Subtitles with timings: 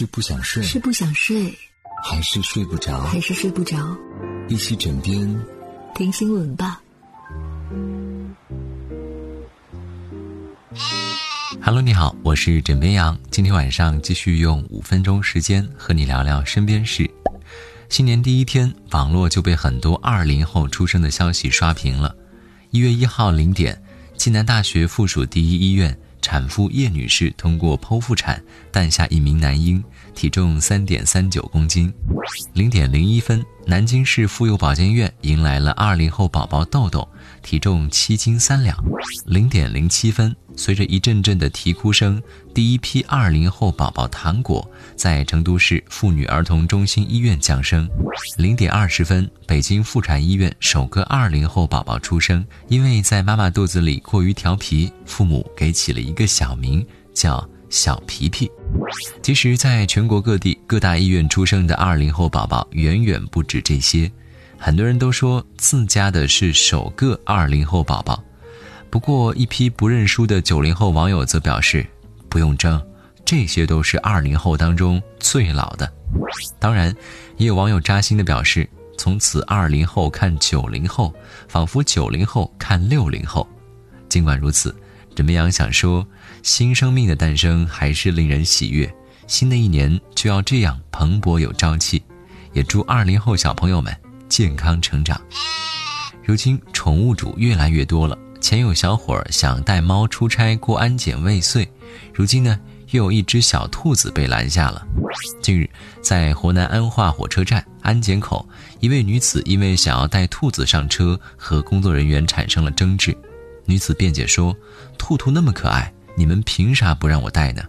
[0.00, 1.54] 是不想睡，是不想睡，
[2.02, 3.02] 还是睡不着？
[3.02, 3.76] 还是睡不着？
[4.48, 5.44] 一起枕边
[5.94, 6.80] 听新闻吧。
[11.60, 13.18] Hello，你好，我是枕边羊。
[13.30, 17.06] 今天晚上继续用五分钟时间和你聊聊身边事。
[17.90, 22.16] 新年第一天，网络就被很多二零后出生的消息刷屏了。
[22.70, 23.78] 一月一号零点，
[24.16, 25.94] 暨南大学附属第一医院。
[26.20, 29.82] 产妇叶女士通过剖腹产诞下一名男婴，
[30.14, 31.92] 体重三点三九公斤。
[32.54, 37.08] 零点零一分，南京市妇幼保健院迎来了二零后宝宝豆豆，
[37.40, 38.76] 体重七斤三两。
[39.26, 40.34] 零点零七分。
[40.56, 42.20] 随着一阵阵的啼哭声，
[42.52, 47.88] 第一批二零后宝宝糖果在成都市妇女儿童中心医院降生。
[48.36, 58.50] 零点二十分，北京妇产医院首个二零后宝宝出生，因为在妈妈肚子里过于调皮，父母给起了一个小名叫小皮皮。
[59.22, 64.10] 其实，在全国各地各大医院出生的二零后宝宝远远不止这些，
[64.58, 68.22] 很多人都说自家的是首个二零后宝宝。
[68.90, 71.86] 不过，一批不认输的九零后网友则表示，
[72.28, 72.82] 不用争，
[73.24, 75.90] 这些都是二零后当中最老的。
[76.58, 76.94] 当然，
[77.36, 81.14] 也有网友扎心的表示，从此二零后看九零后，
[81.46, 83.48] 仿佛九零后看六零后。
[84.08, 84.74] 尽管如此，
[85.14, 86.06] 枕边羊想说，
[86.42, 88.92] 新生命的诞生还是令人喜悦。
[89.26, 92.02] 新的一年就要这样蓬勃有朝气，
[92.52, 93.94] 也祝二零后小朋友们
[94.28, 95.20] 健康成长。
[96.24, 98.18] 如今，宠物主越来越多了。
[98.40, 101.68] 前有小伙儿想带猫出差过安检未遂，
[102.14, 102.58] 如今呢
[102.90, 104.84] 又有一只小兔子被拦下了。
[105.42, 105.68] 近日，
[106.00, 108.48] 在湖南安化火车站安检口，
[108.80, 113.16] 一位女子因为想要带兔子上车，和工作人员产生了争执。
[113.70, 114.54] 女子辩解说
[114.98, 117.62] ：“兔兔那么可爱，你们凭啥不让我带呢？”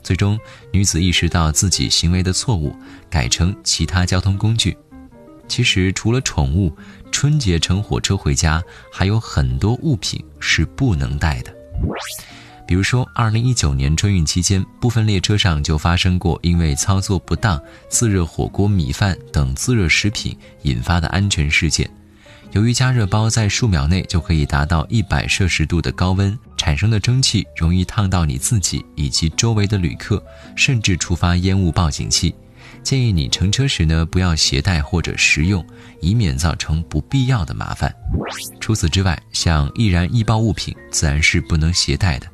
[0.00, 0.38] 最终，
[0.70, 2.72] 女子意识到自己行为的错误，
[3.10, 4.78] 改乘其他交通工具。
[5.48, 6.72] 其实，除了宠物，
[7.10, 11.52] 春节乘火车回家还有很多物品是不能带的。
[12.64, 21.90] 比如说，二零一九年春运期间，部分列车上就发生过因为操作不当，自热火锅、米饭等自热食品引发的安全事件。
[22.52, 30.22] 由于加热包在数秒内就可以达到一百摄氏度的高温，产生的蒸汽容易烫到你自己以及周围的旅客，
[30.54, 32.34] 甚至触发烟雾报警器。
[32.82, 35.64] 建议你乘车时呢，不要携带或者食用，
[36.02, 37.94] 以免造成不必要的麻烦。
[38.60, 42.26] 除此之外，像易燃易爆物品自然是不能携带的。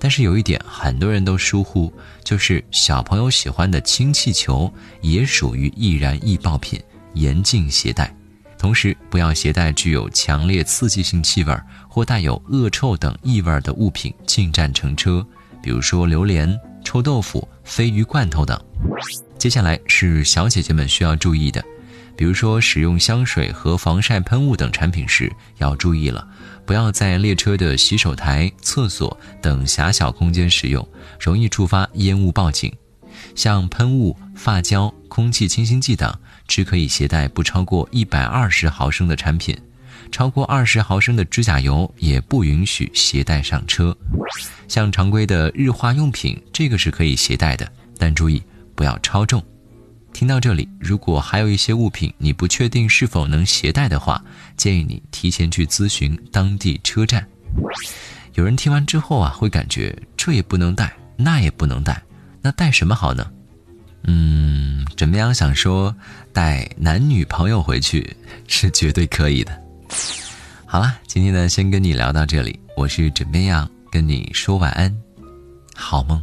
[0.00, 1.92] 但是有一点很多人都疏忽，
[2.24, 6.80] 就是小朋友喜欢的氢气球也属于易燃易爆品，
[7.14, 8.12] 严禁携带。
[8.60, 15.26] 同时，不要携带具有强烈刺激性气味或带有恶臭等异味的物品进站乘车，
[15.62, 16.54] 比如说榴莲、
[16.84, 18.62] 臭豆腐、鲱鱼罐头等。
[19.38, 21.64] 接下来是小姐姐们需要注意的，
[22.14, 26.28] 比如说使用香水和防晒喷雾等产品时要注意了，
[26.66, 30.86] 不要在列车的洗手台、厕所等狭小空间使用，
[31.18, 32.70] 容易触发烟雾报警。
[33.34, 36.12] 像喷雾、发胶、空气清新剂等，
[36.46, 39.56] 只可以携带不超过一百二十毫升的产品，
[40.12, 43.96] 超过二十毫升的指甲油也不允许携带上车。
[44.68, 48.42] 像常规的日化用品，这个是可以携带的，但注意。
[48.72, 49.44] 不要超重。
[50.10, 54.24] 听到这里，如果还有一些物品你不确定是否能携带的话，
[54.56, 57.26] 建议你提前去咨询当地车站。
[58.36, 62.02] 有人听完之后啊，会感觉这也不能带，那也不能带，
[62.42, 63.30] 那带什么好呢？
[64.04, 65.94] 嗯，枕边羊想说，
[66.32, 68.16] 带男女朋友回去
[68.48, 69.52] 是绝对可以的。
[70.64, 72.58] 好了，今天呢，先跟你聊到这里。
[72.76, 74.94] 我是枕边羊，跟你说晚安，
[75.74, 76.22] 好梦。